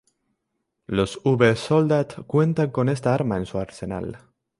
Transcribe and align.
Los 0.87 1.21
Uber-Soldat 1.23 2.25
cuentan 2.25 2.71
con 2.71 2.89
esta 2.89 3.13
arma 3.13 3.37
en 3.37 3.45
su 3.45 3.59
arsenal. 3.59 4.17